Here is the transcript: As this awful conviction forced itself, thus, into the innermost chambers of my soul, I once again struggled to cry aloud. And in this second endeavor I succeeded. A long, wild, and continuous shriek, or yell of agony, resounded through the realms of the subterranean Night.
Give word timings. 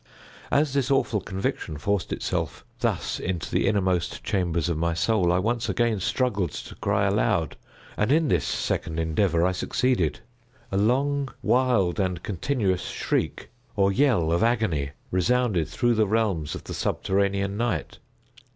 As 0.49 0.73
this 0.73 0.89
awful 0.89 1.21
conviction 1.21 1.77
forced 1.77 2.11
itself, 2.11 2.65
thus, 2.79 3.19
into 3.19 3.51
the 3.51 3.67
innermost 3.67 4.23
chambers 4.23 4.67
of 4.67 4.75
my 4.75 4.95
soul, 4.95 5.31
I 5.31 5.37
once 5.37 5.69
again 5.69 5.99
struggled 5.99 6.53
to 6.53 6.73
cry 6.73 7.05
aloud. 7.05 7.55
And 7.97 8.11
in 8.11 8.27
this 8.27 8.43
second 8.43 8.99
endeavor 8.99 9.45
I 9.45 9.51
succeeded. 9.51 10.21
A 10.71 10.77
long, 10.77 11.29
wild, 11.43 11.99
and 11.99 12.23
continuous 12.23 12.81
shriek, 12.85 13.51
or 13.75 13.91
yell 13.91 14.31
of 14.31 14.41
agony, 14.41 14.93
resounded 15.11 15.67
through 15.67 15.93
the 15.93 16.07
realms 16.07 16.55
of 16.55 16.63
the 16.63 16.73
subterranean 16.73 17.55
Night. 17.55 17.99